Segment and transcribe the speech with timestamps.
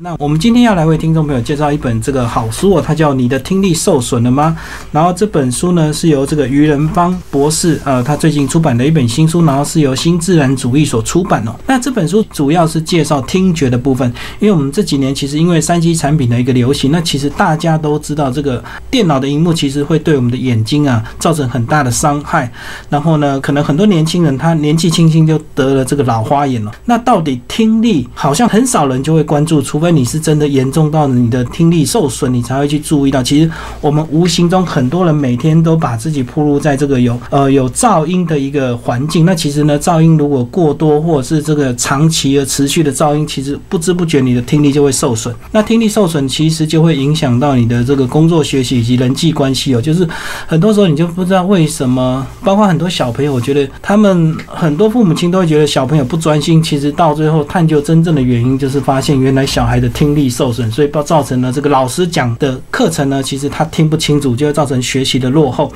[0.00, 4.56] 那我们今天要来为听众朋友介绍一本这个好书哦，它叫《你的听力受损了吗》。
[4.90, 11.54] 然后这本书呢是由这个于仁芳博士，呃，他最近出版的一本新书，然后是由新自然主义所出版哦。
[11.66, 14.10] 那这本书主要是介绍听觉的部分，
[14.40, 22.50] 因为我们这几年其实因为三 C 产品的一个流行，那其实大家都知道这个电脑的荧幕其实会对我们的眼睛啊造成很大的伤害。
[22.88, 26.72] 然后呢，可能很多年轻人他年纪轻轻就得了这个老花眼了。
[26.86, 33.22] 那到底听力好像很少人就会关注，出非你是真的严重到你的听力受损，你才会去注意到。
[33.22, 33.50] 其实
[33.80, 39.24] 我们无形中很多人每天都把自己暴露在这个有呃有噪音的一个环境。
[39.26, 45.34] 那其实呢，噪音如果过多，或者是这个长期而持续的噪音，其实不知不觉你的听力就会受损。
[45.50, 49.82] 那听力受损其实就会影响到你的这个工作学习以及人际关系哦。
[49.82, 50.06] 就是
[50.46, 56.62] 很多时候你就不知道为什么，包括很多小朋友，我觉得他们很多父母亲都会觉得小朋友不专心。
[56.62, 60.12] 其实到最后探究真正的原因，就是发现原来小孩孩的听。
[60.12, 65.72] 力受损，所以造造成了这个老师讲的课程呢，其实他听不清楚，就会造成学习的落后。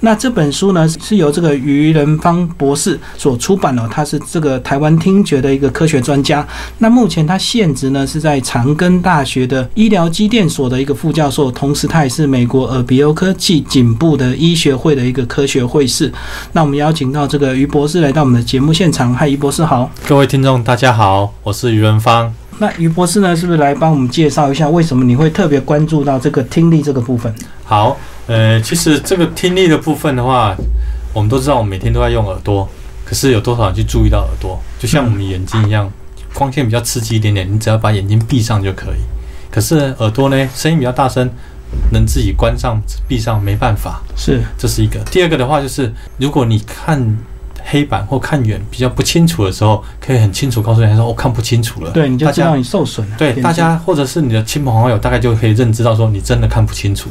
[0.00, 6.46] 那这本书呢，是由这个于仁芳博士所出版的，他是这个台湾听觉的一个科学专家。
[6.76, 16.12] 那目前他现职呢是在长庚大学的医疗机电所的一个副教授，同时他也是美国耳鼻喉科技颈部的医学会的一个科学会士。
[16.52, 22.34] 那我们邀请到这个于博士来到我们的节目现场，嗨，于博士好，各位听众大家好，我是于仁芳。
[22.60, 27.32] 那于博士呢，是不是来帮我们介绍一下，为什么你会特别关注到这个听力这个部分？
[27.64, 30.56] 好，呃，其实这个听力的部分的话，
[31.12, 32.68] 我们都知道，我们每天都在用耳朵，
[33.04, 34.60] 可是有多少人去注意到耳朵？
[34.78, 35.88] 就像我们眼睛一样，
[36.34, 39.00] 光线比较刺激一点点，你只要把眼睛闭上就可以。
[39.50, 41.30] 可是耳朵呢，声音比较大声，
[41.92, 44.02] 能自己关上闭上没办法。
[44.16, 44.98] 是，这是一个。
[45.10, 47.16] 第二个的话，就是如果你看。
[47.70, 53.16] 黑板或看远比较不清楚的时候，可以很清楚告诉人家说：“我看不清楚了。”对，你就知道你受损了。
[53.16, 57.08] 对，大家或者是你的亲朋好友，大概就可以认知到说你真的看不清楚。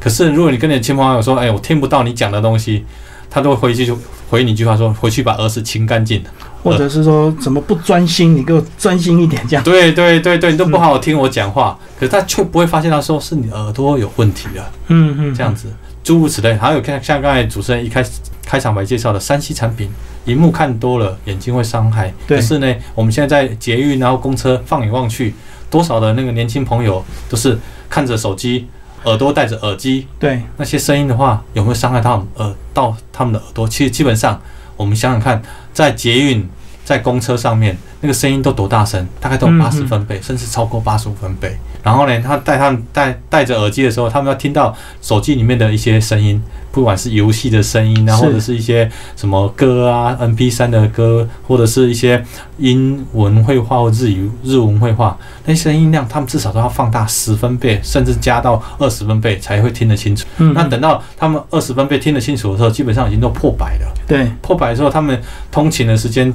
[0.00, 2.84] 可是如果你跟你的亲朋好友说：“哎，我听不到你讲的东西。”
[3.30, 3.94] 他都会回去就
[4.30, 6.24] 回你一句话说：“回去把耳屎清干净。”
[6.64, 8.34] 或者是说怎么不专心？
[8.34, 9.62] 你给我专心一点，这样。
[9.62, 14.70] 对对对对，你都不好好听我讲话，可是他却不会发现到说是你耳朵有问题了。
[14.86, 15.68] 嗯嗯，这样子
[16.02, 16.56] 诸如此类。
[16.56, 18.12] 还有看像刚才主持人一开始
[18.48, 19.90] 开场白介绍的三 C 产品。
[20.24, 22.12] 荧幕看多了，眼睛会伤害。
[22.26, 25.34] 可是呢，我们现在在捷运然后公车放眼望去，
[25.68, 27.58] 多少的那个年轻朋友都是
[27.90, 28.66] 看着手机，
[29.04, 30.06] 耳朵戴着耳机。
[30.18, 33.68] 对，那些声音的话，有没有伤害到耳到他们的耳朵？
[33.68, 34.40] 其实基本上，
[34.78, 35.42] 我们想想看，
[35.74, 36.48] 在捷运
[36.84, 39.06] 在公车上面，那个声音都多大声？
[39.20, 41.56] 大概都有八十分贝，甚至超过八十五分贝。
[41.88, 46.42] 然后呢，他戴他们戴戴着耳机的时候，他们要听到手机里面的一些声音。
[46.70, 52.22] 不管是游戏的声音啊，或者是一些什么歌啊，M P 三的歌，或者是一些
[52.58, 55.16] 英文绘画或日语日文绘画，
[55.46, 60.26] 那些声音量，他们至少都要放大十分贝，甚至加到二十分贝才会听得清楚。
[60.36, 63.92] 那等到他们二十分贝听得清楚的时候，基本上已经都破百了。
[64.06, 66.32] 对，破百之后，他们通勤的时间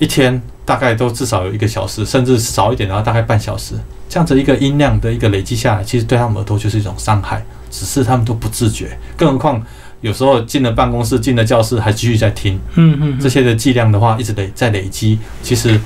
[0.00, 3.76] 一天大概都至少有一个小时，甚至少一点，然后大概半小时。
[4.08, 7.44] 这样子一个音量的一个累积下来，其实对他们耳朵就是一种伤害。
[7.68, 9.62] 只是他们都不自觉，更何况
[10.00, 15.78] 有时候进了办公室、进了教室还继续在听，嗯嗯，这些的剂量的话，一直累在累积，其实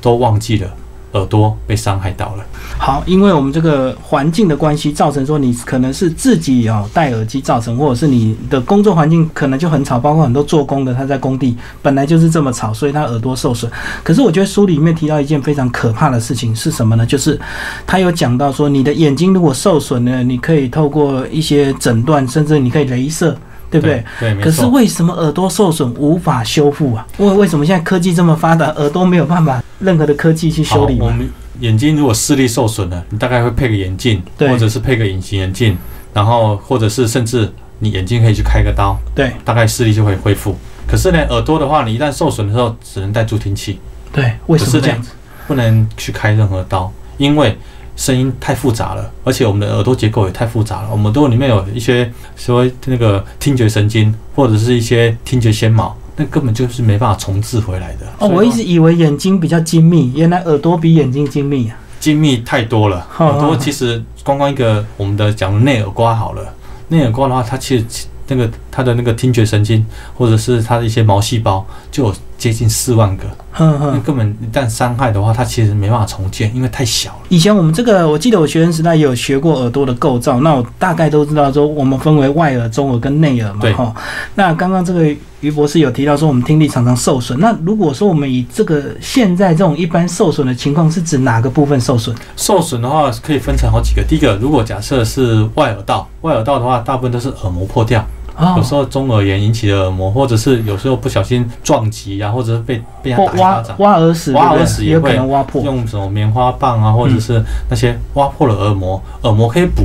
[0.00, 0.70] 都忘记了。
[1.12, 2.44] 耳朵被伤害到了。
[2.78, 13.70] 好，因为我们这个环境的关系，造成说你可能是自己哦戴耳机造成，或者是你的工作环境可能就很吵，包括很多做工的他在工地本来就是这么吵，所以他耳朵受损。
[14.02, 17.04] 可是我觉得书里面提到一件非常可怕的事情是什么呢？
[17.06, 17.38] 就是
[17.86, 23.36] 他有讲到说，你的眼睛如果受损呢，你可以透过一些诊断，甚至你可以镭射。
[23.70, 24.04] 对不对？
[24.20, 27.06] 对，可是为什么耳朵受损无法修复啊？
[27.16, 30.98] 为为什么现在科技这么发达，耳朵没有办法任何的科技去修理？
[31.00, 31.28] 我们
[31.60, 35.76] 眼睛如果视力受损了，你大概会配个眼镜，或者是配个隐形眼镜，
[36.14, 40.56] 然后或者是甚至你眼睛可以去开个刀，对，大概视力就会恢复。
[40.86, 43.78] 可是呢，耳朵的话，你一旦受损的时候，只能戴助听器。
[44.12, 45.10] 对，为什么这样子？
[45.46, 47.56] 不能去开任何刀，因为。
[47.94, 50.88] 声音太复杂了，而且我们的耳朵结构也太复杂了。
[50.90, 58.06] 我们耳朵里面有一些所谓那个听觉神经，或者是一些听觉纤毛，那根本就是没办法重置回来的。
[58.18, 61.76] 哦，我一直以为眼睛比较精密，原来耳朵比眼睛精密啊！
[61.98, 66.54] 精密太多了，耳朵其实光光一个我们的讲内耳瓜好了，
[66.88, 67.84] 内耳瓜的话，它其实
[68.26, 77.18] 那个它的那个听觉神经，或者是它的一些毛细胞，就有接近四万个，哼根本一旦伤害的话，它其实没办法重建，因为太小了。
[77.28, 83.94] 以前我们这个，我记得我学生时代也有学过耳朵的构造，那我大概都知道说，我们分为外耳、中耳跟内耳嘛，对哈。
[84.34, 85.06] 那刚刚这个
[85.40, 87.38] 于博士有提到说，我们听力常常受损。
[87.38, 92.16] 那如果说我们以这个现在这种一般受损的情况，是指哪个部分受损？
[92.36, 94.02] 受损的话可以分成好几个。
[94.02, 98.04] 第一个，如果假设是外耳道，外耳道的话，大部分都是耳膜破掉，
[98.36, 103.76] 哦有时候中耳炎引起的耳膜，或者是有时候不小心撞击啊，或者是被被人打挖掌。
[103.78, 105.62] 挖耳屎，挖耳屎也会可能挖破。
[105.62, 109.84] 用什么棉花棒啊，或者是那些挖破了耳膜，耳膜可以补，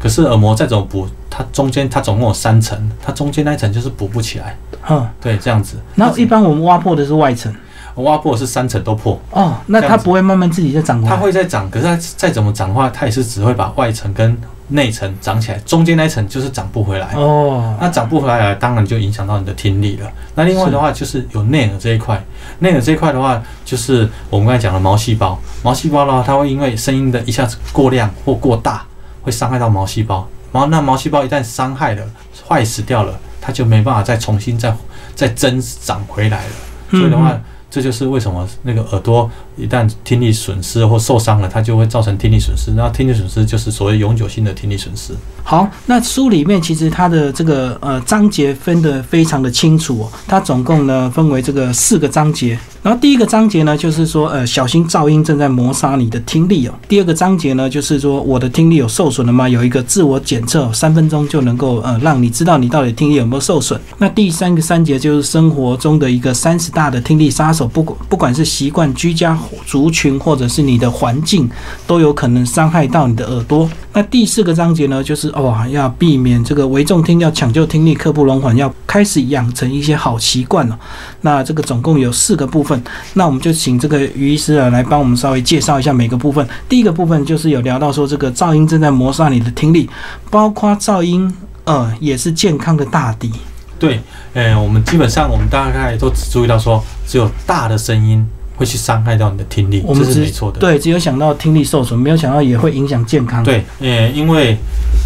[0.00, 4.56] 可是耳膜再怎么补，它中间它总共有三层，它中间那一层就是补不起来，
[4.88, 5.76] 嗯，对，这样子。
[5.94, 7.54] 然后一般我们挖破的是外层。
[8.02, 11.16] 挖破是三层都破，哦，那它不会慢慢自己再长回它。
[11.16, 17.14] 会再长，可是它再怎么长的话，它也是只会把外层跟内层长起来，中间那一层就是长不回来。
[17.14, 20.10] 哦，那长不回来，当然就影响到你的听力了。
[20.34, 22.22] 那另外的话，就是有内耳这一块，
[22.58, 25.38] 内耳这一块的话，就是我们刚才讲的毛细胞。
[25.62, 28.84] 毛细胞的话，它会因为声音的一下子过量或过大，
[29.22, 30.28] 会伤害到毛细胞。
[30.52, 32.02] 然后那毛细胞一旦伤害了、
[32.46, 34.74] 坏死掉了，它就没办法再重新再
[35.14, 36.52] 再增长回来了。
[36.90, 42.70] 所以的话，嗯这就是为什么那个耳朵一旦听力损失或受伤了，它就会造成听力损失。
[42.72, 45.12] 那听力损失就是所谓永久性的听力损失。
[45.44, 52.58] 好，那书里面其实它的这个呃章节分得非常的清楚，它总共呢分为这个四个章节。
[52.82, 56.74] 然后第一个章节呢就是说呃小心噪音正在磨杀你的听力哦。
[56.88, 59.48] 第二个章节呢就是说我的听力有受损了吗？
[59.48, 63.78] 有一个自我检测，三分钟就能够呃让你知道你到底听力有没有受损。
[63.98, 69.36] 那第三个章节就是生活中的一个三十大的听力杀手，不管不管是习惯居家
[69.66, 71.48] 族群或者是你的环境，
[71.86, 73.68] 都有可能伤害到你的耳朵。
[73.98, 80.78] 那第四个章节呢，就是哦，要避免这个危重听，要抢救听力，刻不容缓，要开始养成一些好习惯了。
[81.22, 82.80] 那这个总共有四个部分，
[83.14, 86.48] 那我们就请这个于医师啊来帮我们稍微介绍一下每个部分。
[86.68, 89.90] 第一个部分就是有聊到说，这个噪音正在磨杀你的听力，
[90.30, 91.34] 包括噪音，
[91.64, 93.32] 呃，也是健康的大敌。
[93.80, 94.00] 对，
[94.32, 98.24] 呃，我们基本上我们大概都只注意到说，只有大的声音
[98.58, 100.58] 会去伤害到你的听力，这是我们只没错的。
[100.58, 104.56] 对，只有想到听力受损，没有想到也会影响健康。，对，呃，因为，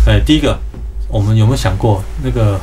[0.06, 0.58] 呃，第一个，
[1.08, 2.58] 我们有没有想过那个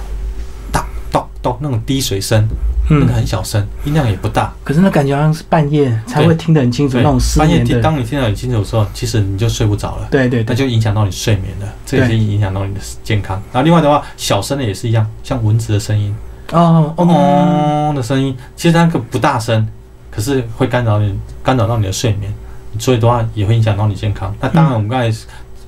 [0.71, 2.47] 哒咚咚那种滴水声，
[2.89, 4.51] 那嗯个，很小声，音量也不大。
[4.63, 10.07] 可是那感觉好像是半夜才会听得很清楚，那种，失半夜听，当你听得很清楚的时候，其实你就睡不着了。
[10.09, 13.39] 对对对，那就影响到你睡眠了，这也是影响到你的健康。
[13.53, 16.15] 然后另外的话，小声的也是一样，像蚊子的声音，
[16.51, 19.67] 哦哦，嗡的声音，其实它那个不大声，
[20.11, 21.13] 可是会干扰你，
[21.43, 22.33] 干扰到你的睡眠，
[22.77, 24.33] 所以的话也会影响到你健康。
[24.39, 25.17] 那当然，我们刚才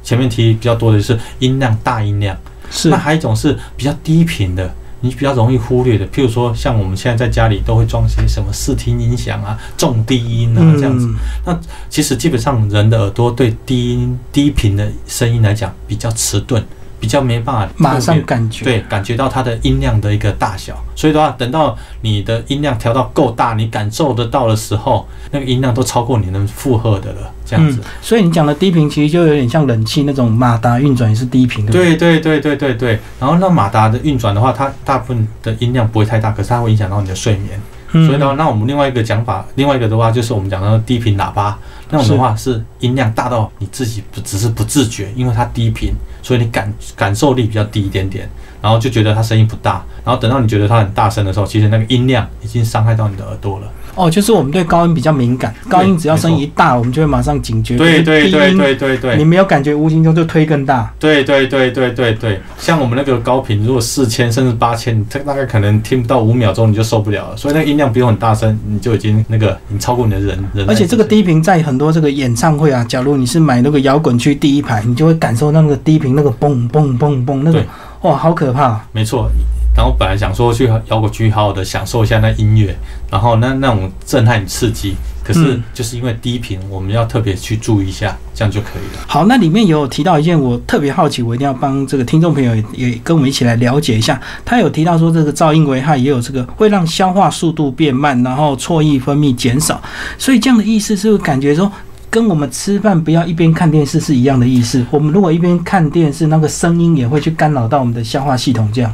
[0.04, 2.38] 前面提比较多的是音量大音量，
[2.70, 4.74] 是那还有一种是比较低频的。
[5.04, 11.08] 你比较容易忽略的，譬如说，像我们现在在家里都会装些什么视听音响啊、重低音啊这样子。
[11.48, 11.60] 嗯
[11.90, 16.64] 其实基本上人的耳朵对低音低频的声音来讲比较迟钝，
[17.01, 18.63] 比较没办法马上感觉。
[18.63, 20.74] 对感觉到它的音量的一个大小。
[20.95, 27.80] 所以的话，等到你的音量调到够大，你感受得到的时候，那个音量都超过你能负荷的了，这样子。
[27.81, 31.71] 嗯，所以你讲的低频其实就有点像冷气那种马达运转也是低频的。
[31.71, 37.59] 对对对对对对，然后那马达的运转的话，它大部分的音量不会太大，可是它会影响到你的睡眠。
[37.94, 41.57] 嗯，所以的话，那我们另外一个讲法，另外一个的话就是我们讲到的低频喇叭，
[41.92, 45.94] 那种的话是音量大到你自己不只是不自觉，因为它低频，
[46.24, 48.28] 所以你感感受力比较低一点点，
[48.62, 53.68] 然后就觉得它声音不大，然后等到你觉得它很大声的时候，其实那个音量已经伤害到你的耳朵了。
[53.96, 57.76] 哦，就是我们对高音比较敏感，高音只要声音一大，我们就会马上警觉。
[57.76, 59.32] 对对对对对对你。
[59.32, 60.94] 没有感觉，无形中就推更大。
[61.00, 70.70] 对对对对对对，像我们那个高频，如果四千甚至八千，它大概可能听不到五秒钟你就受不了了，所以那个音量不用很大声，你就已经那个你超过你的人人。
[70.70, 77.63] 而且这个低频在很多这个演唱会啊，假如你是买那个摇滚区第一排，你就会感受到那个低频那个嘣嘣嘣嘣那个，
[78.01, 78.82] 哇，好可怕！
[78.92, 79.32] 没错。
[79.75, 82.75] 然后本来想说去摇滚区好好的享受一下那音乐，
[83.10, 89.04] 然后那那种震撼刺激，可是嗯就是因为低频，我们要特别去注意一下，这样就可以了。
[89.08, 94.20] 好，那里面有提到一件我特别好奇，我一定要帮这个听众朋友也也跟我们一起来了解一下。
[94.44, 99.82] 他有提到说，这个噪音危害也有这个会让消化速度变慢，然后唾液分泌减少，
[100.18, 101.72] 所以这样的意思是不是感觉说？
[102.10, 104.86] 跟我们吃饭不要一边看电视是一样的意思。
[104.92, 108.94] 我们如果一边看电视，那个声音也会去干扰到我们的消化系统，这样。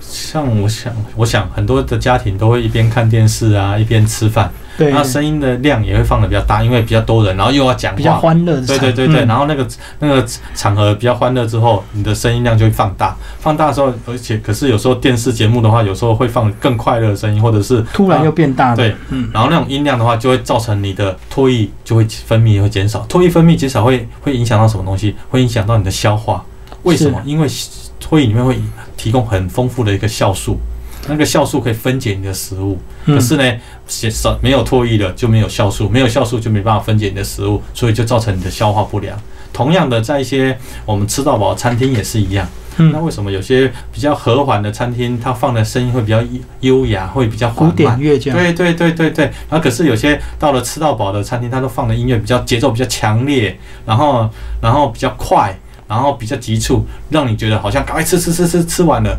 [0.00, 4.50] 像我想，我想很多的家庭都会一边看电视啊，一边吃饭。
[4.78, 8.18] 对，那声音的量也会放的比较大，因为比较多人，然后又要讲比较话。
[8.18, 9.66] 欢乐，对对对对，嗯然后那个
[10.00, 13.16] 那个场合比较欢乐之后，你的声音量就会放大。
[13.40, 23.04] 放大的时候，而且可是有时候电视节目的话，有时候会放更快乐的声音，或者是突然又变大了，对，嗯，然后那种音量的话，就会造成你的唾液就会分泌会减少。
[23.08, 25.16] 唾液分泌减少会会影响到什么东西？
[25.30, 26.44] 会影响到你的消化。
[26.82, 27.20] 为什么？
[27.24, 27.48] 因为
[28.00, 28.58] 唾液里面会
[28.96, 30.58] 提供很丰富的一个酵素，
[31.08, 32.78] 那个酵素可以分解你的食物。
[33.04, 39.18] 可是呢，少少没有唾液的就没有酵素，没有酵素就没办法分解你的食物，所以就造成你的消化不良。
[39.52, 42.46] 同样的，在一些我们吃到饱餐厅也是一样。
[42.92, 46.22] 那为什么有些比较和缓的餐厅，它放的声音会比较
[46.60, 47.98] 优雅，会比较缓古典？
[47.98, 54.28] 乐这样，对对对对对，然后可是有些到了吃到饱的餐厅，它都放的音乐比较节奏比较强烈，然后
[54.60, 59.18] 然后比较快，然后比较急促，让你觉得好像赶快吃吃吃吃吃完了，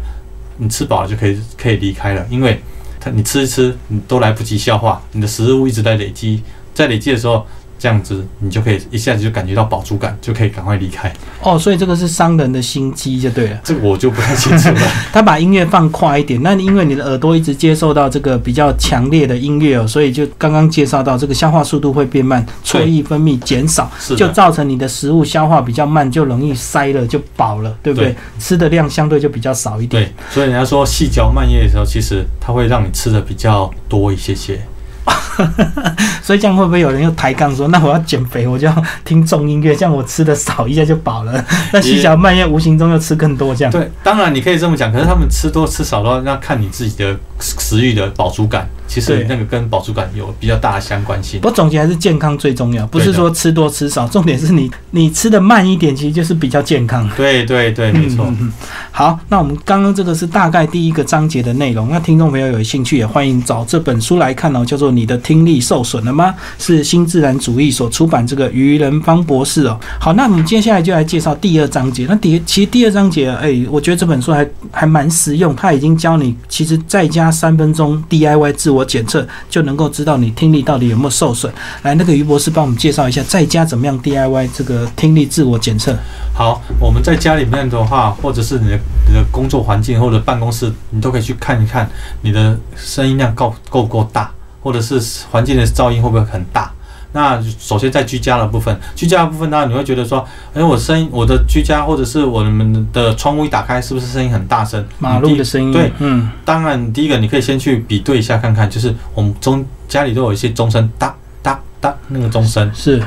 [0.57, 2.61] 你吃饱了就可以可以离开了，因为
[2.99, 6.43] 它你吃一吃，你都来不及消化，你的食物一直在累积，
[6.73, 7.45] 在累积的时候。
[7.79, 11.11] 这样子，你就可以一下子就感觉到饱足感，就可以赶快离开。
[11.41, 13.59] 哦，所以这个是商人的心机就对了。
[13.63, 14.81] 这个我就不太清楚了。
[15.13, 28.09] 他把音乐放快一点，那因为你的耳朵一直接受到这个比较强烈的音乐哦，所以就刚刚介绍到这个消化速度会变慢，唾液分泌减少，就造成你的食物消化比较慢，就容易塞了，就饱了，对不对？
[28.09, 30.03] 对吃的量相对就比较少一点。
[30.03, 34.59] 对，所以人家说细嚼慢咽的时候，其实它会让你吃的比较多一些些。
[36.21, 41.45] 所以这样会不会有人又抬杠说，那我要减肥，我就要听重音乐，这样我吃的少一下就饱了？
[41.71, 43.71] 那细嚼慢咽无形中又吃更多，这样。
[43.71, 48.67] 对，当然你可以这么讲，可是他们吃多吃少的话，那看你自己的食欲的饱足感。
[48.87, 51.39] 其实那个跟饱足感有比较大的相关性。
[51.43, 57.09] 我总结还是健康最重要，不是说吃多吃少，重点是你你吃的慢一点，其实就是比较健康。
[57.15, 58.25] 对对对，没错。
[58.39, 58.51] 嗯
[58.91, 61.89] 好，那我们刚刚这个是大概第一个章节的内容。
[61.89, 66.33] 那听众朋友有兴趣也欢迎找这本书来看哦，叫做《你的听力受损了吗》，
[66.65, 69.79] 是新自然主义所出版这个于仁芳博士哦。
[69.99, 72.07] 好，那我们接下来就来介绍第二章节。
[72.09, 81.51] 那第其实第二章节，哎，我觉得这本书还还蛮实用，它已经教你其实在家三分钟 DIY 自我我检测就能够知道你听力到底有没有受损。
[81.81, 85.97] 来，那个于博士帮我们介绍一下，在家怎么样 DIY 这个听力自我检测。
[86.33, 91.89] 好，我们在家里面的话，或者是你的你的工作环境或者办公室，你都可以去看一看
[92.21, 94.29] 你的声音量够够不够大，
[94.61, 96.71] 或者是环境的噪音会不会很大。
[97.13, 104.85] 那首先在居家的部分，居家的部分呢，你会觉得说，哎，我声音，我的居家或者是我们的窗户一打开，是不是声音很大声？
[104.99, 112.69] 马路的声音，对，嗯，当然，第一个你可以先去比对一下看看，就是我们中家里都有一些钟声，哒哒哒那个钟声。
[112.73, 113.01] 是，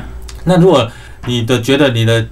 [0.45, 0.91] 那如果
[1.27, 2.27] 你的觉得你的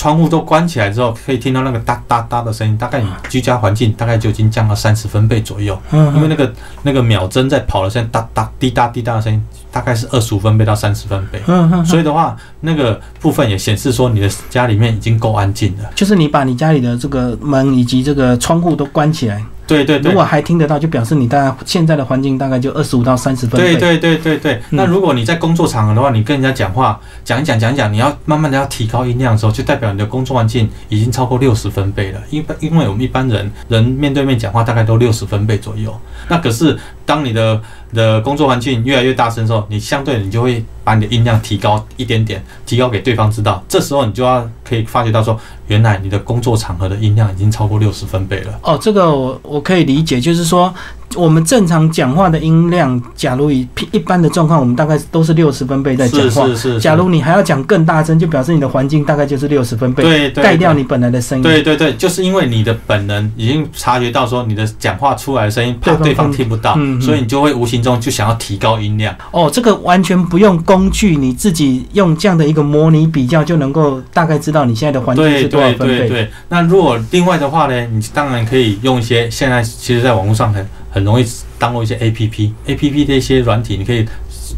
[0.00, 6.50] 窗户都关起来之后，可以听到那个哒哒哒的声音，大概你居家环境大概就已经降到三十分贝左右，嗯，因为那个
[6.84, 11.38] 那个秒针在跑的声音哒哒滴答滴答的声音，大概是二十五分贝到三十分贝。
[11.84, 15.90] 所以的话，那个部分也显示说你的家里面已经够安静了。
[15.94, 19.44] 就是你把你家里的这个门以及这个窗户都关起来，
[19.76, 23.76] 对对对如果，还听得到，就表示你大概现在的环境大概就二十五到三十分贝。
[23.76, 24.54] 对对对对对。
[24.70, 32.20] 嗯那如果你在工作场合的话，你跟人家讲话讲一讲讲一讲，你要慢慢的要提高音量的时候，就代表你的工作环境已经超过六十分贝了。
[32.30, 35.94] 因因为我们一般人人面对面讲话大概都六十分贝左右。
[36.28, 37.60] 那可是当你的
[37.92, 43.62] 的工作环境越来越大声的时候，你相对你就会把你的音量提高一点点，提高给对方知道。
[43.68, 48.58] 这时候你就要可以发觉到说，原来你的工作场合的音量已经超过六十分贝了。
[48.62, 50.72] 哦，这个我我可以理解，就是说
[51.16, 56.46] 我们正常讲话的音量，假如以一般的状况，我们大概都是六十分贝在讲话。
[56.46, 56.80] 是是是。
[56.80, 61.42] 假如你还要讲更大声，就表示你的环境大概就是六十分贝，对对对盖掉你本来的声音。
[61.42, 69.14] 对对对，就是因为你的本能已经察觉到说你的讲话出来的声音怕对对方方听不到，所以你就会无形中就想要提高音量。
[69.32, 75.98] 哦，这个完全不用工具，你自己用这样的一个模拟比较，就能够大概知道你现在的环境对是多少分贝。
[75.98, 76.30] 对对。
[76.48, 81.24] 那如果另外的话呢，你当然可以用一些现在其实在网络上很很容易
[81.58, 84.06] 当做一些 A P P A P P 的一些软体，你可以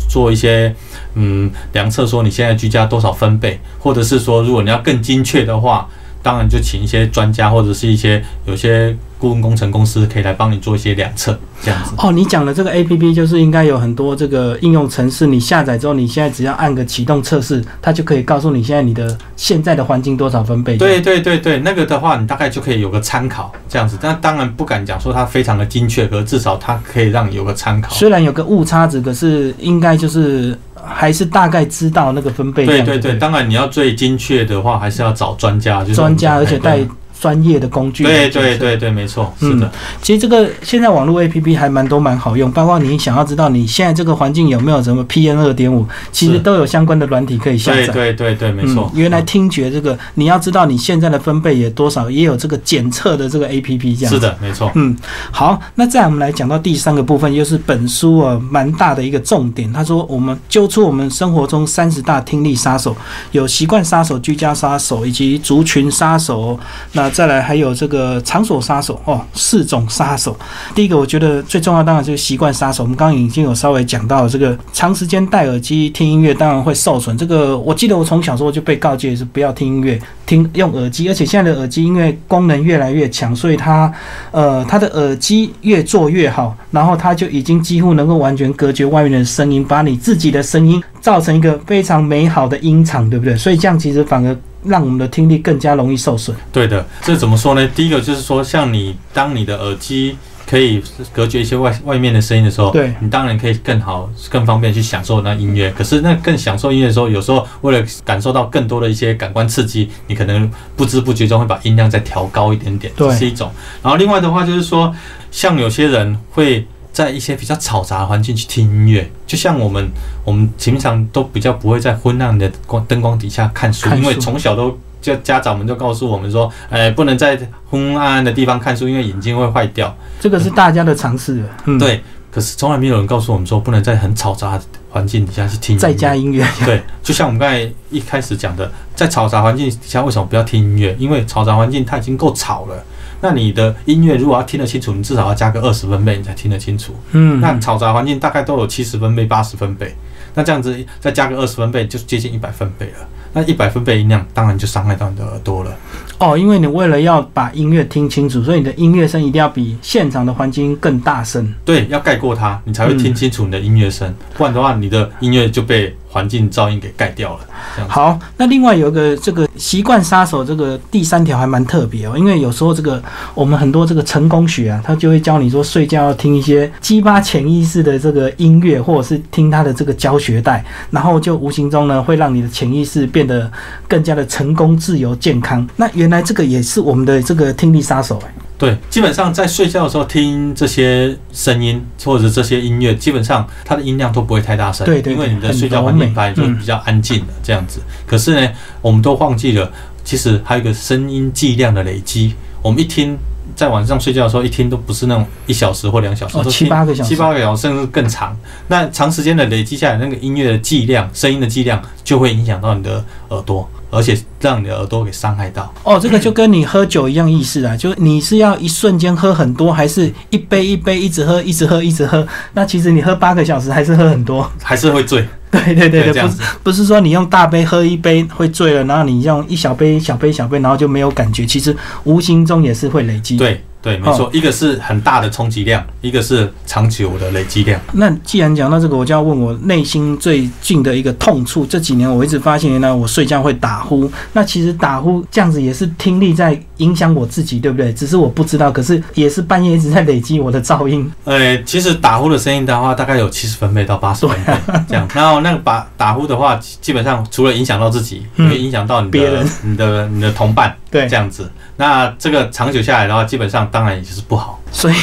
[0.09, 0.75] 做一些
[1.15, 5.89] 嗯量测，说你现在居家多少分贝，或者是说如果你要更精确的话。
[6.23, 11.93] 当然，就请一些专家或者是一些有些顾问工程公司可以来帮你做一些量测，这样子。
[11.99, 20.76] 哦，你讲的这个 A P P 就是应该有很多这个应用程式，你下载之后，你现在只要按个启动测试，它就可以告诉你现在你的现在的环境多少分贝。
[20.76, 23.99] 对对对对，那个的话，你大概就可以有个参考这样子。
[24.00, 27.93] 但当然不敢讲说它非常的精确，可是至少它可以让你有个参考。
[27.93, 32.67] 虽然有个误差值，可是应该就是还是大概知道那个分贝。
[32.67, 36.79] 对对对，当然你要最精确的话，还是要找专家，就是专家，而且带
[37.23, 38.02] 专业的工具。
[38.02, 39.71] 对对对对，没错，是的。
[40.02, 47.87] 其实这个现在网络 APP 还蛮多蛮好用，包括你想要知道你现在这个环境有没有什么 PM 二点五，其实都有相关的软体可以下载。
[47.87, 48.91] 对对对对，没错。
[48.93, 54.12] 原来听觉这个你要知道你现在的分贝也多少，也有这个检测的这个 APP 这样。
[54.12, 54.73] 是的，没错。
[54.75, 54.97] 嗯，
[55.31, 59.73] 好，那再我们来讲到第三个部分，又是本书啊蛮大的一个重点。
[59.73, 62.97] 他说我们揪出我们生活中三十大听力杀手，
[63.31, 66.59] 有习惯杀手、居家杀手以及族群杀手。
[66.95, 70.37] 那再来还有这个场所杀手哦，四种杀手。
[70.75, 72.83] 第一个我觉得最重要，当然就是习惯杀手。
[72.83, 77.16] 我们刚刚已经有稍微讲到这个长时间戴耳机听音乐，当然会受损。
[77.16, 81.09] 这个我记得我从小时候就被告诫是不要听音乐，听用耳机。
[81.09, 83.92] 而且现在的耳机因为功能越来越强，所以它
[84.31, 93.37] 呃它的耳机越做越好，然后它就已经几乎能够完全隔绝外面的声音，把你自己的声音造成一个非常美好的音场，对不对？
[93.37, 94.37] 所以这样其实反而。
[94.64, 96.37] 让我们的听力更加容易受损。
[96.52, 97.66] 对的，这怎么说呢？
[97.75, 100.16] 第一个就是说，像你当你的耳机
[100.47, 105.71] 可以隔绝一些外外面的声音的时候，对你当然可以更好、更方便去享受那音乐。
[105.71, 113.50] 可是那更享受音乐的时候，有时候为了感受到更多的一些感官刺激，你可能不知不觉中会把音量再调高一点点，这是一种。
[113.83, 114.95] 然后另外的话就是说，
[115.31, 116.66] 像有些人会。
[116.93, 119.91] 在一些比较嘈杂的环境去听音乐，就像我们
[120.25, 127.39] 我们平常都比较不会在昏暗的光灯光底下看书，因为从小都就家长们就告诉我们说，哎，不能在
[127.71, 129.97] 昏暗暗的地方看书，因为眼睛会坏掉。
[130.21, 131.43] 这个是大家的常识。
[131.65, 132.03] 嗯，对。
[132.31, 135.77] 可是从来没有人告诉我们说，不能在很嘈杂的环境底下去听。
[135.77, 136.43] 在家音乐。
[136.65, 140.97] 对，就像我们刚才一开始讲的，在嘈杂环境底下为什么不要听音乐？
[140.99, 142.83] 因为嘈杂环境它已经够吵了。
[143.23, 146.93] 那你的音乐如果要听得清楚，你至少要加个二十分贝，你才听得清楚。
[147.12, 149.95] 嗯，那嘈杂环境大概都有七十分贝、八十分贝，
[150.35, 153.09] 那这样子再加个二十分贝，就接近一百分贝了。
[153.35, 155.75] 那一百分贝音量，当然就伤害到你的耳朵了。
[156.19, 161.55] 哦，因为你为了要把音乐听清楚，所以你的音乐声一定要比现场的环境更大声。
[161.64, 164.14] 对，要盖过它，你才会听清楚你的音乐声。
[164.35, 165.97] 不然的话，你的音乐就被。
[166.12, 167.40] 环境噪音给盖掉了。
[167.88, 173.02] 好，那另外有一个这个习惯杀手，这个第三条还蛮特别哦，因为有时候这个
[173.35, 183.50] 我们很多这个成功学啊，他就会教你说睡觉要听一些激发潜意识的这个音乐，或者是听他的这个教学带，然后就无形中呢会让你的潜意识变得
[183.88, 185.66] 更加的成功、自由、健康。
[185.76, 188.21] 那原来这个也是我们的这个听力杀手。
[188.62, 197.81] 对，基本上在睡觉的时候听这些声音或者这些音乐，基本上它的音量都不会太大声，对对，因为你的睡觉环境本来就比较安静的这样子。
[198.07, 198.49] 可是呢，
[198.81, 199.69] 我们都忘记了，
[200.04, 202.35] 其实还有一个声音剂量的累积。
[202.62, 203.19] 我们一听，
[203.55, 208.37] 在晚上睡觉的时候一听，都不是那种一小时或两小时，哦，七八个小时，七八个小时甚至更长。
[208.69, 213.69] 那长时间的累积下来，那个音乐的剂量、声音的剂量，就会影响到你的耳朵。
[213.95, 222.27] 而且让你的耳朵给伤害到哦，这个就跟你喝酒一样意思啊，就是你是要一瞬间喝很多，还是一杯一杯一直喝，一直喝，一直喝？
[222.55, 225.29] 那其实你喝八个小时还是喝很多，还是会醉。
[225.65, 233.37] 对对对对，不是不是说你用大杯喝一杯会醉了，然后你用一小杯小杯小杯，然后就没有感觉，其实无形中也是会累积。
[233.37, 233.62] 对。
[233.83, 237.81] 对，没错，一个是很大的冲击量，一个是长久的累积量。
[237.92, 241.66] 那既然讲到这个，我就要问我内心最近的一个痛处。
[241.66, 244.09] 这几年我一直发现，原来我睡觉会打呼。
[244.33, 247.92] 那其实打呼这样子也是听力在影响我自己，对不对？
[247.92, 251.11] 只是我不知道，可是也是半夜一直在累积我的噪音。
[251.25, 254.55] 呃，其实打呼的声音的话，大概有七十分贝到八十分贝
[254.88, 255.09] 这样。
[255.12, 260.73] 然后那个把打呼的话，基本上除了影响到自己，会影响到你的、你的、你的同伴。
[260.92, 261.50] 对，这样子。
[261.76, 264.61] 那这个长久下来的话，基本上当然也是不好。
[264.70, 264.94] 所以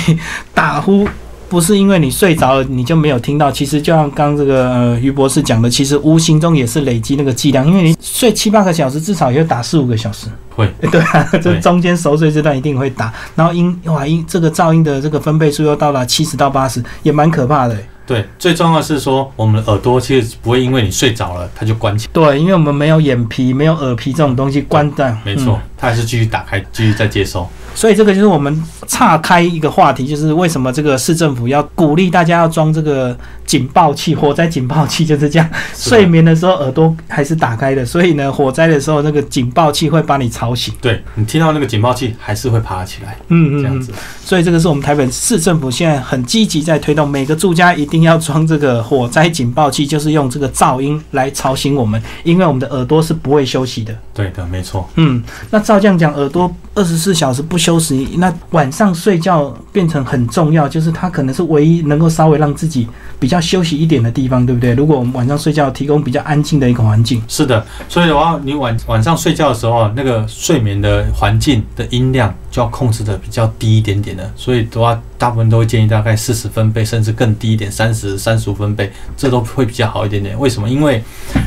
[0.54, 1.06] 打呼
[1.50, 7.68] 不是因为你睡着了你就没有听到，其实就像刚这个呃于博士讲的，其实无形中也是累积那个剂量。
[7.68, 10.28] 因为你睡七八个小时，至少也要打四五个小时。
[10.56, 13.12] 会， 对啊，这中间熟睡这段一定会打。
[13.36, 17.76] 然后音哇音这个噪音的这个分贝数又到了七十到八十，也蛮可怕的。
[18.06, 22.08] 对，最重要是说，我们的耳朵其实不会因为你睡着了，它就关起。
[22.12, 25.16] 对，因为我们没有眼皮，没有耳皮这种东西关的。
[25.24, 27.48] 没错，它还是继续打开，继续再接收。
[27.76, 33.16] 所以这个就是我们岔开一个话题，就是为什么这个市政府要鼓励大家要装这个
[33.46, 34.16] 警报器？
[34.16, 40.74] 火灾警报器就是这样， 睡眠的时候耳朵还是打开的，所以呢，火灾的时候那个警报器会把你吵醒。
[40.82, 43.16] 对你听到那个警报器还是会爬起来。
[43.28, 43.94] 嗯嗯，这样子。
[44.26, 53.96] 所以这个是我们台北市政府现在很积极在推动，每个住家一定要装这个火灾警报器，就是用这个噪音来吵醒我们，因为我们的耳朵是不会休息的。
[54.14, 54.90] 对的，没错。
[54.96, 62.88] 嗯，那照这样讲，耳朵二十四小时不休息，那晚上睡觉变成很重要，就是它可能是唯一能够稍微让自己
[63.20, 64.74] 比较休息一点的地方，对不对？
[64.74, 80.40] 如果我们晚上睡觉提供比较安静的一个环境，是的，所以的话，你晚晚上睡觉的时候啊，那个睡眠的环境的音量就要控制的比较低一点点的，所以的话，大部分都会建议大概四十分贝，甚至更低一点，三十三十五分贝，这都会比较好一点点。
[80.40, 80.68] 为什么？
[80.68, 81.04] 因为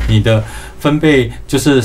[0.07, 0.41] 你的
[0.79, 1.83] 分贝就是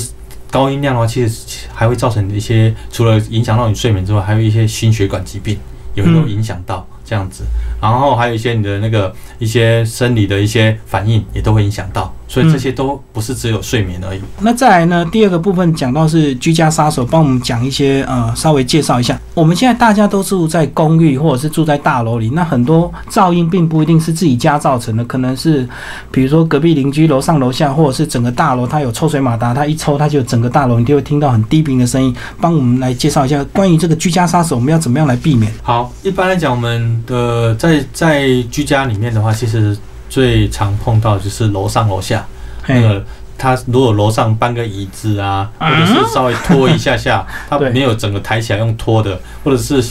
[0.51, 5.57] 高音量的话，其实还会造成一些除了影响到你睡眠之外，还有一些心血管疾病
[5.93, 7.43] 也会有影响到这样子。
[7.81, 14.21] 然后还有一些你的那个一些生理的一些反应也都会影响到，所以这些都不是只有睡眠而已。
[14.39, 15.03] 那再来呢？
[15.11, 19.19] 第二个部分讲到是居家杀手，帮我们讲一些呃，稍微介绍一下。
[19.33, 25.67] 我们现在大家都住在公寓或者是住在大楼里，那很多噪音并不一定是自己家造成的，可能是
[26.11, 32.15] 比如说隔壁邻居楼上楼下，或者是整个大楼它有抽水马达，它一抽它就整个大楼你就会听到很低频的声音。
[32.39, 35.51] 帮我们来介绍一下关于这个居家杀手，我们要怎么样来避免？
[35.63, 39.75] 好，一般来讲，我们的在在居家里面的话，其实
[40.09, 42.25] 最常碰到就是楼上楼下
[42.67, 43.05] 那，个。
[43.41, 49.81] 他如果楼上搬个椅子啊，或者是稍微拖一下下， 他没有整个抬起来用拖的，或者是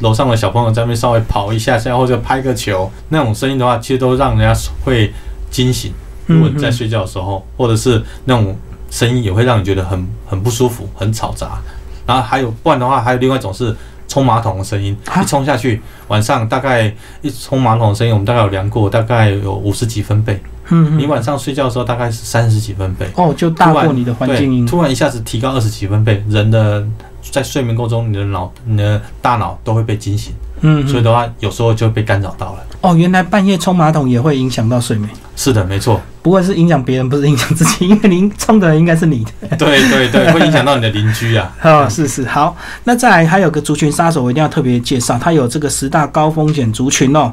[0.00, 5.10] 楼上的小朋友在那边稍微跑一下下，或者拍个球，那种声音的话，其实都让人家会
[5.50, 5.94] 惊醒。
[6.26, 8.54] 如果你在睡觉的时候，或者是那种
[8.90, 11.58] 声音也会让你觉得很很不舒服、很吵杂。
[12.06, 13.74] 然后还有，不然的话，还有另外一种是
[14.10, 16.92] 冲马桶的声音，啊一冲下去，晚上大概
[17.22, 20.34] 一冲马桶的声音，我们大概有量过，大概有五十几分贝。
[20.72, 24.66] 嗯嗯，你晚上睡觉的时候大概是三十几分贝，哦，就大过你的环境音。
[24.66, 26.84] 对，，突然一下子提高二十几分贝，人的
[27.30, 30.88] 在睡眠过程中，你的脑、你的大脑都会被惊醒，嗯，嗯。
[30.88, 32.58] 所以的话，有时候就被干扰到了。
[32.80, 35.08] 哦，原来半夜冲马桶也会影响到睡眠。
[35.36, 39.56] 是的，没错，不过是影响别人，不是影响自己，因为您冲的人应该是你的。
[39.56, 41.50] 对对对， 会影响到你的邻居啊。
[41.62, 42.56] 哦，是是好。
[42.84, 47.32] 那再来还有个族群杀手，我一定要特别介绍，它有这个十大高风险族群哦。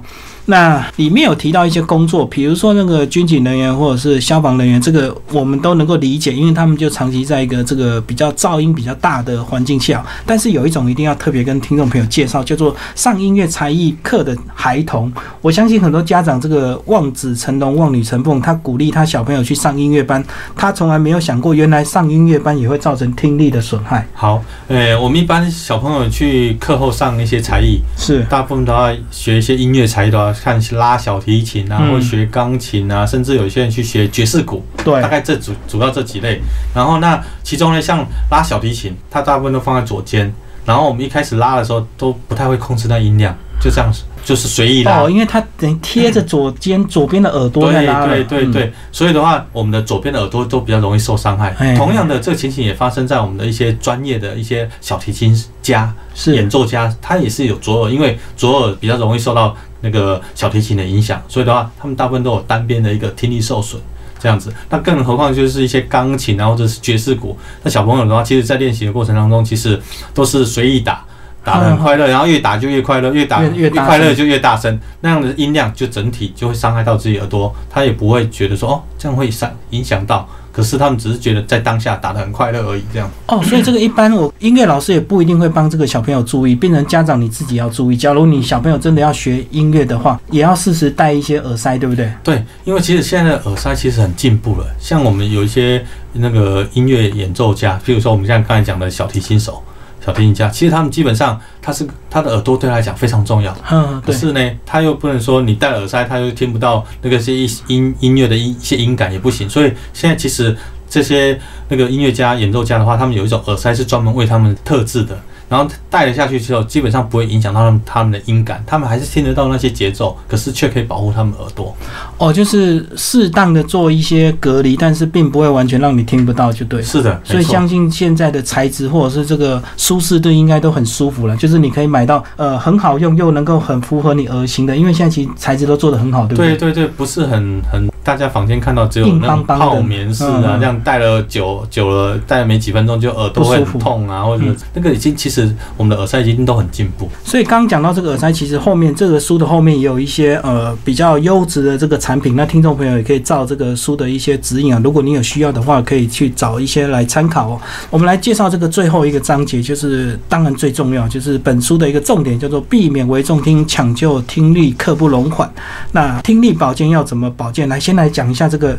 [0.49, 10.05] 那里面有提到一些工作，比如说那个军警人员或者是消防人员，这个我们都能够理解，因为他们就长期在一个这个比较噪音比较大的环境下。
[10.25, 15.11] 但是有一种一定要特别跟听众朋友介绍，叫做上音乐才艺课的孩童。
[15.41, 20.23] 我相信很多家长这个望子成龙、望女成凤，他鼓励他小朋友去上音乐班，
[20.55, 24.07] 他从来没有想过，原来上音乐班也会造成听力的损害。
[24.13, 36.41] 好，呃，我们一般小朋友去课后上一些才艺，是，大部分都要学一些音乐才艺，都要看拉小提琴啊，嗯或学钢琴啊，甚至有些人去学爵士鼓，对大，概这主主要这几类。
[36.73, 40.33] 然后那其中呢，像拉小提琴，它大部分都放在左肩，
[40.65, 43.91] 然后我们一开始拉的时候都不太会控制那音量，就这样
[44.23, 45.03] 就是随意拉。
[45.03, 51.73] 哦，因为它等于贴着左肩、左边的耳朵在拉了对对对对，所以的话，我们的左边的耳朵都比较容易受伤害哎。
[51.75, 55.93] 同样的，这个情形也发生在我们的一些专业的一些小提琴家、
[56.25, 63.81] 演奏家，他也是有左耳，因为左耳比较容易受到那个小提琴的影响，所以的话，他们大部分都有单边的一个听力受损。
[64.19, 67.37] 这样子，那更何况就是一些钢琴啊，或者是爵士鼓。
[67.61, 69.79] 那小朋友的话，其实在练习的过程当中，其实
[70.11, 71.05] 都是随意打，
[71.43, 83.07] 打得很快乐，然后越打就越快乐，越打越越快乐就越大声，那样的音量就整体就会伤害到自己耳朵，他也不会觉得说哦这样会伤影响到，可是他们只是觉得在当下打得很快乐而已，这样。
[83.27, 87.95] 哦，所以这个一般我音乐老师也不一定会帮这个小朋友注意，变成家长你自己要注意。
[87.95, 92.11] 假如你小朋友真的要学音乐的话，也要适时戴一些耳塞，对不对？
[92.23, 99.61] 对，因为其实现在的耳塞其实很进步了，像我们有一些那个音乐演奏家，比如说我们像刚才讲的小提琴手、
[100.07, 103.53] 小提琴家，其实他们基本上他是他的耳朵对他来讲非常重要。
[103.69, 109.49] 嗯，可是呢，他又不能说你戴耳塞，他又听不到那个些音音音乐的音一些音感也不行。
[109.49, 110.55] 所以现在其实
[110.89, 121.75] 这些那个音乐家、演奏家的话，他们有一种耳塞是专门为他们特制的，然后戴了下去之后，基本上不会影响到他们他们的音感，他们还是听得到那些节奏，可是却可以保护他们耳朵。
[122.17, 126.81] 哦，就是适当的做一些隔离，但是并不会完全让你听不到，就对。
[126.81, 136.57] 是的，所以相信现在的材质或者是这个舒适度应该都很舒服了，就是你可以买到呃很好用又能够很符合你耳型的，因为现在其实材质都做得很好，对不对？
[136.57, 145.36] 对对对，不是很很，大家坊间看到只有硬那种泡棉式嗯嗯，啊这样戴了久久了，戴了没几分钟就耳朵会痛啊，或者嗯那个已经其实
[145.75, 147.09] 我们的耳塞已经都很进步。
[147.23, 157.61] 所以刚刚讲到这个耳塞，其实后面这个书的后面也有一些呃比较优质的这个产品，那听众朋友也可以照这个书的一些指引啊，如果你有需要的话，可以去找一些来参考哦。
[157.89, 165.51] 我们来介绍这个最后一个章节，就是当然最重要，就是本书的一个重点，叫做避免为重听，抢救听力，刻不容缓。
[165.91, 167.67] 那听力保健要怎么保健？
[167.67, 168.77] 来，先来讲一下这个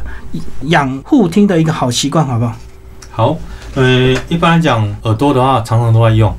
[0.62, 2.54] 养护听的一个好习惯，好不好？
[3.10, 3.36] 好，
[3.74, 6.32] 呃，一般来讲，耳朵的话常常都在用，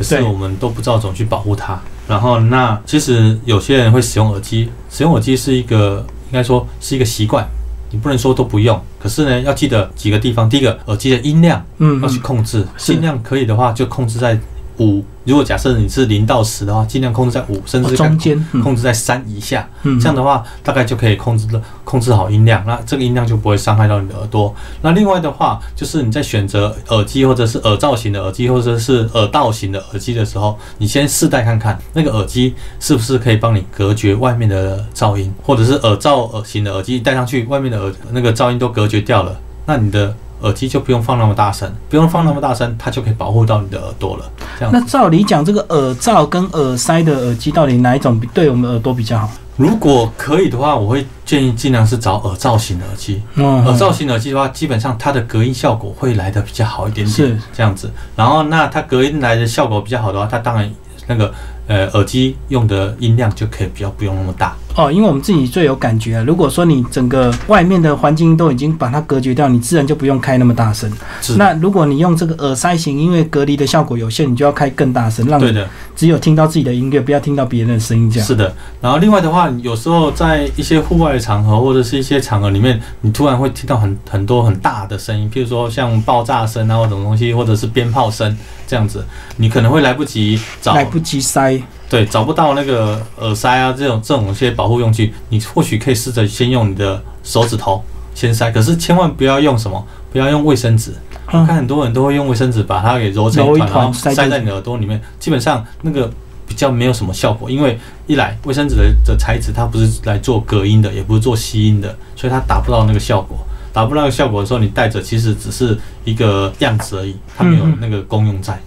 [0.00, 1.78] 可是我们都不知道怎么去保护它。
[2.08, 7.46] 然后，那其实有些人会使用耳机，使用耳机是一个应该说是一个习惯，
[7.90, 8.80] 你不能说都不用。
[8.98, 10.48] 可是呢，要记得几个地方。
[10.48, 14.40] 第一个，耳机的音量嗯要去控制，是尽量可以的话就控制在
[14.80, 15.04] 五。
[15.24, 19.68] 如果假设你是零到十的话，尽量控制在五，甚哦至中间，嗯控制在三以下。
[19.82, 24.52] 嗯这样的话，大概就可以控制的控制好音量，那这个音量就不会伤害到你的耳朵。
[24.82, 44.24] 那另外的话，就是你在选择耳机或者是耳罩型的耳机，或者是耳道型的耳机的时候，你先试戴看看那个耳机是不是可以帮你隔绝外面的噪音，或者是耳罩耳型的耳机戴上去，外面的耳那个噪音都隔绝掉了，那你的耳机就不用放那么大声，不用放那么大声，它就可以保护到你的耳朵了。
[44.58, 49.30] 这样那照理讲，这个耳罩跟耳塞的耳机到底哪一种对我们耳朵比较好？
[49.56, 53.22] 如果可以的话，我会建议尽量是找耳罩型的耳机。
[53.34, 57.90] 嗯耳罩型耳机的话，基本上它的隔音效果会来的比较好一点点，是这样子。
[58.16, 60.70] 然后，那它隔音来的效果比较好的话，它当然
[61.06, 61.30] 那个
[61.70, 64.56] 呃耳机用的音量就可以比较不用那么大。
[64.76, 66.24] 哦，因为我们自己最有感觉啊。
[66.26, 70.90] 如果说你整个外面的环境都已经把它隔绝掉，你自然就不用开那么大声。
[71.20, 78.10] 是那如果你用这个耳塞型，因为隔离的效果有限，你就要开更大声，让你对的，只有听到自己的音乐，不要听到别人的声音。
[78.10, 78.52] 这样是的。
[78.80, 88.34] 然后另外的话，有时候在一些户外的场合或者是一些场合里面，你突然会听到很很多很大的声音，譬如说像爆炸声啊或什么东西，或者是鞭炮声
[88.68, 89.04] 这样子，
[89.36, 91.59] 你可能会来不及找来不及塞。
[91.90, 97.82] 对，找不到那个耳塞啊，这种这种一些保护用具，你或许可以试着先用你的手指头
[98.14, 100.94] 先塞，可是千万不要用什么，不要用卫生纸。
[101.26, 106.08] 我看嗯，很多人都会用卫生纸把它给揉成一一团，然后塞在你的耳朵里面，基本上那个
[106.46, 107.76] 比较没有什么效果，因为
[108.06, 113.36] 一来卫生纸的的材质它不是来做隔音的，也不是做吸音的，所以它达不到那个效果。
[113.72, 118.60] 达不到那个效果的时候，你戴着其实只是一个样子而已，它没有那个功用在。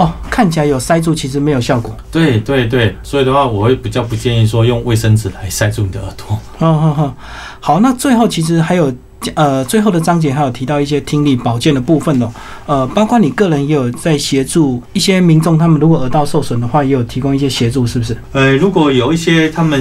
[0.00, 1.94] 哦，看起来有塞住，其实没有效果。
[2.10, 6.38] 对对对，所以的话，我会比较不建议说用卫生纸来塞住你的耳朵。
[6.58, 7.14] 好好好，
[7.60, 8.90] 好，那最后其实还有
[9.34, 12.32] 呃，最后的章节还有提到一些听力保健的部分哦，
[12.64, 18.16] 呃，包括你个人也有在协助一些民众，他们如果耳道受损的话，也有提供一些协助，是不是？
[18.32, 19.78] 呃，如果有一些他们，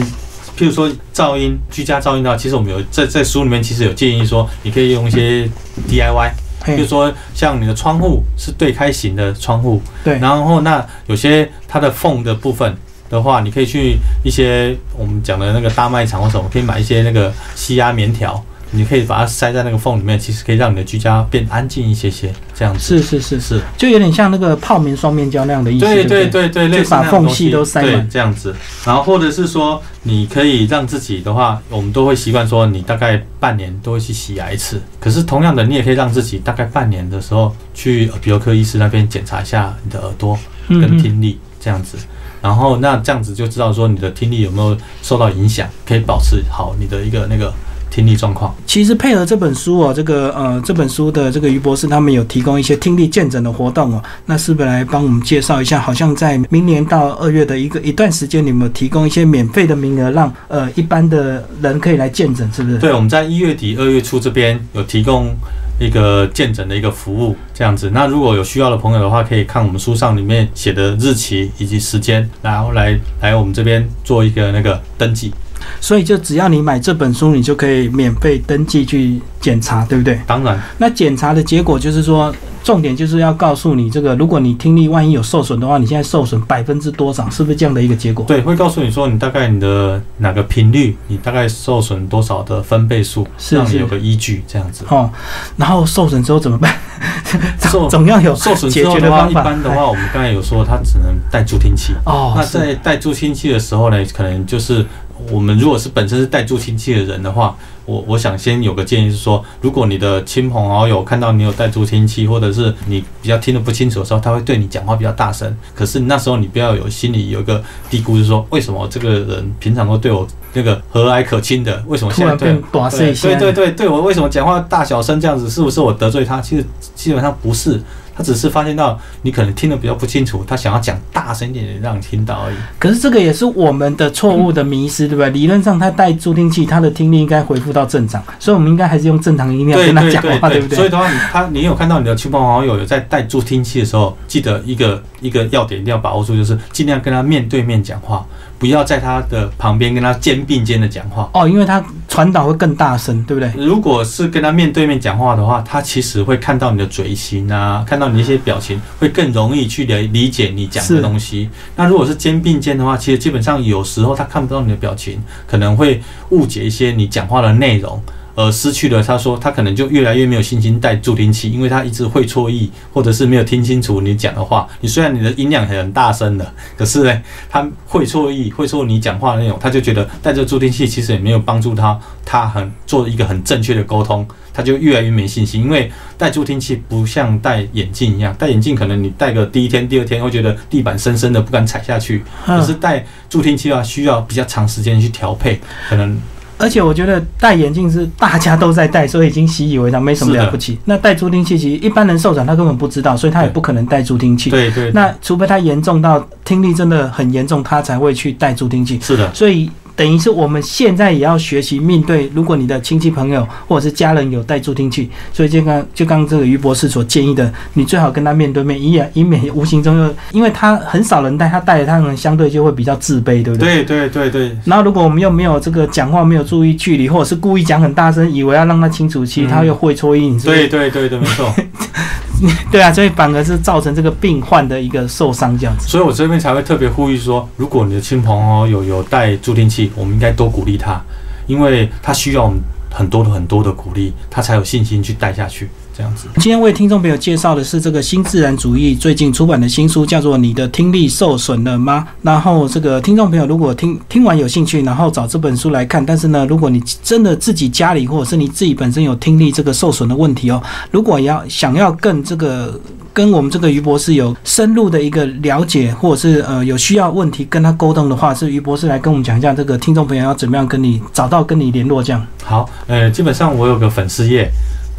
[0.57, 5.49] 譬如说噪音、居家噪音的话，其实我们有在在书里面其实有建议说，你可以用一些
[5.89, 6.31] DIY，
[6.65, 12.75] 比如，说像你的窗户是对开型的窗户，对，然后那有些它的缝的部分
[13.09, 23.61] 的话，你可以去一些我们讲的那个大卖场或什么，可以买一些那个吸压棉条，你可以把它塞在那个缝里面，其实可以让你的居家变安静一些些，这样子是是是，是。
[23.77, 28.55] 就有点像那个泡棉双面胶那样的意思，对对对对对，类似把缝隙都塞满这样子。
[28.85, 34.81] 然后或者是说，你可以让自己的话，我们都会习惯说，你大概半年都会去洗牙一次。
[34.99, 41.97] 可是同样的，你也可以让自己大概半年的时候去耳鼻喉科医师那边检查一下你的耳朵跟听力这样子。
[42.41, 47.53] 然后那这样子就知道说你的听力有没有受到影响，可以保持好你的一个那个
[47.99, 48.55] 听力状况。
[48.65, 55.79] 其实配合这本书哦，这个呃这本书的这个于博士他们有提供一些听力见诊的活动哦，那是不是来帮我们介绍一下？
[55.79, 62.77] 好像在明年到二月的一个一段时间，你们有提供一些免费的名额，让呃一般的人可以来见诊，是不是？
[62.77, 65.35] 对，我们在一月底、二月初这边有提供
[65.79, 67.89] 一个见诊的一个服务，这样子。
[67.91, 75.33] 那如果有需要的朋友的话，可以看我们书上里面写的日期以及时间，然后来来我们这边做一个那个登记。
[75.79, 80.19] 所以就只要你买这本书，你就可以免费登记去检查，对不对？
[80.27, 88.25] 当然，那检查的结果就是说，重点就是要告诉你这个，如果你听力万一有受损的话，你现在受损百分之多少，是不是这样的一个结果？
[88.25, 94.85] 对，会告诉你说你大概你的哪个频率，你大概受损多少的分贝数，是是让你有个依据，这样子。
[94.89, 95.09] 哦，
[95.57, 96.75] 然后受损之后怎么办？
[97.61, 99.27] 受总要有受损解之后的话。
[99.29, 101.93] 一般的话，我们刚才有说它只能带助听器。
[102.05, 104.83] 哦，那在带助听器的时候呢，可能就是
[105.31, 107.55] 我们如果是本身是带助听器的人的话，
[107.85, 115.55] 我我想先有个建议是说，如果你的亲朋好友看到你有带助听器，或者是你比较听得不清楚的时候，他会对你讲话比较大声。
[115.75, 125.49] 可是那时候你不要有心里有一个嘀咕，就是说为什么这个人平常都对我那个和蔼可亲的，为什么现在对对对对我为什么讲话大小声这样子？
[125.49, 126.39] 是不是我得罪他？
[126.39, 127.81] 其实基本上不是，
[128.19, 132.55] 他只是发现到你可能听得比较不清楚，他想要讲大声一点点让你听到而已。
[132.77, 135.29] 可是这个也是我们的错误的迷失，对不对？
[135.29, 140.75] 理论上他戴助听器，他的听力应该恢复到正常，所以我们应该还是用正常音量跟他讲话，对不对？
[140.75, 148.25] 所以的话，你他你有看到你的亲朋好友有在戴助听器的时候，记得一个一个要点一定要把握住，就是尽量跟他面对面讲话，
[148.57, 151.29] 不要在他的旁边跟他肩并肩的讲话。
[151.33, 153.49] 哦，因为他传导会更大声，对不对？
[153.55, 161.49] 如果是跟他面对面讲话的话，他其实会看到你的嘴型啊，看到你一些表情，会更容易去理理解你讲的东西。
[161.75, 168.01] 那如果是肩并肩的话，其实基本上有时候他看不到你的表情，可能会误解一些你讲话的内容。
[168.35, 174.65] 而失去了，他说他可能就越来越没有信心带助听器，因为他一直会错意，或者是没有听清楚你讲的话。
[174.79, 184.25] 你虽然你的音量很大声的，可是呢，他会错意，会错你讲话的内容，他就觉得带着助听器其实也没有帮助他，他很做一个很正确的沟通，
[184.59, 185.63] 他就越来越没信心。
[185.63, 196.19] 因为戴助听器不像戴眼镜一样，戴眼镜可能你戴个第一天、第二天会觉得地板深深的不敢踩下去，可是戴助听器的话需要比较长时间去调配，可能。
[196.57, 200.77] 而且我觉得戴眼镜是大家都在戴，所以已经习以为常，没什么了不起。
[200.83, 204.49] 那戴助听器其实一般人受伤他根本不知道，所以他也不可能戴助听器。
[204.49, 204.91] 对对。
[204.91, 208.99] 那除非他严重到听力真的很严重，他才会去戴助听器。
[209.01, 209.33] 是的。
[209.33, 209.71] 所以。
[209.99, 223.83] 等于是我们现在也要学习面对，如果你的亲戚朋友或者是家人有带助听器，所以就刚就刚这个于博士所建议的，你最好跟他面对面，以以免无形中又因为他很少人带，他带他可能相对就会比较自卑，对不对？
[223.83, 224.57] 对对对对。
[224.63, 230.39] 然后如果我们又没有这个讲话没有注意距离，或者是故意讲很大声，以为要让他清楚，其实他又会错意。
[230.39, 231.53] 对对对对，没错。
[232.71, 235.87] 对啊，所以反而是造成这个病患的一个受伤这样子。
[235.87, 241.01] 所以我这边才会特别呼吁说，如果你的亲朋哦有有带助听器，我们应该多鼓励他，
[241.47, 242.59] 因为他需要我们
[242.91, 245.69] 很多的很多的鼓励，他才有信心去带下去。
[245.99, 252.07] 这样子，今天为听众朋友介绍的是这个新自然主义最近出版的新书，叫做《你的听力受损了吗》。
[252.21, 256.05] 然后这个听众朋友如果听听完有兴趣，然后找这本书来看。
[256.05, 262.79] 但是呢，如果你真的自己家里或者是你自己本身有听力这个受损的问题哦，如果要想要更这个
[263.13, 272.25] 跟我们这个于博士有深入的一个了解，或者是呃有需要问题跟他沟通的话，是于博士来跟我们讲一下这个听众朋友要怎么样跟你找到跟你联络这样。
[272.45, 274.49] 好，呃，基本上我有个粉丝页。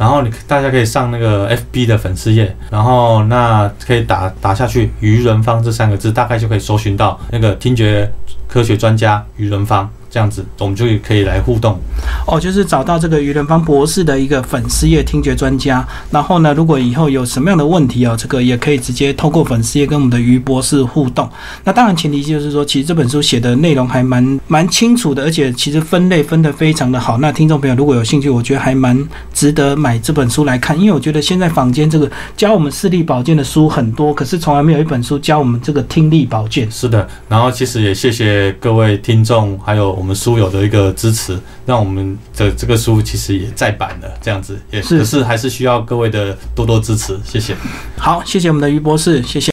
[0.01, 8.11] 然后你大家可以上那个 FB 的粉丝页，然后那可以打打下去“愚人方”这三个字，大概就可以搜寻到那个听觉
[8.47, 9.87] 科学专家愚人方。
[10.11, 11.79] 这样子，我们就可以来互动。
[12.27, 15.87] 哦，就是找到这个于仁芳博士的一个粉丝页听觉专家。
[16.11, 21.29] 然后呢，如果以后有什么样的问题哦，这个也可以直接透过粉丝页跟我们的于博士互动。
[21.63, 27.17] 那当然前提就是说，其实这本书写的内容还蛮蛮清楚的，而且其实分类分得非常的好。
[27.19, 29.01] 那听众朋友如果有兴趣，我觉得还蛮
[29.33, 36.69] 值得买这本书来看，因为我觉得现在坊间这个教我们视力保健的书很多，可是从来没有一本书教我们这个听力保健。
[36.69, 40.00] 是的，然后其实也谢谢各位听众，还有。
[40.01, 47.55] 我们书友的一个支持，让我们的这个书其实也再版了，这样子也是，可是还是需要各位的多多支持，谢谢。
[47.99, 49.49] 好，谢谢我们的于博士，谢谢。